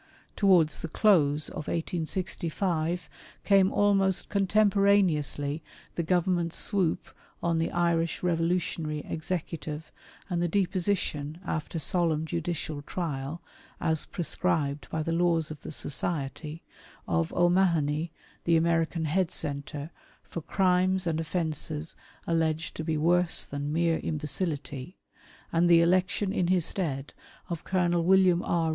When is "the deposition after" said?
10.41-11.77